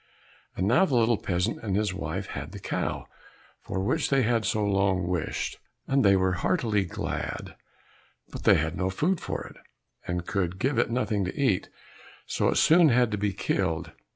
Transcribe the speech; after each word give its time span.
And 0.57 0.67
now 0.67 0.85
the 0.85 0.95
little 0.95 1.19
peasant 1.19 1.59
and 1.61 1.75
his 1.75 1.93
wife 1.93 2.25
had 2.29 2.53
the 2.53 2.59
cow 2.59 3.05
for 3.61 3.81
which 3.83 4.09
they 4.09 4.23
had 4.23 4.45
so 4.45 4.65
long 4.65 5.07
wished, 5.07 5.59
and 5.85 6.03
they 6.03 6.15
were 6.15 6.31
heartily 6.41 6.85
glad, 6.85 7.55
but 8.31 8.43
they 8.43 8.55
had 8.55 8.75
no 8.75 8.89
food 8.89 9.19
for 9.21 9.45
it, 9.45 9.57
and 10.07 10.25
could 10.25 10.57
give 10.57 10.79
it 10.79 10.89
nothing 10.89 11.23
to 11.25 11.39
eat, 11.39 11.69
so 12.25 12.47
it 12.49 12.55
soon 12.57 12.89
had 12.89 13.11
to 13.11 13.17
be 13.19 13.31
killed. 13.31 13.91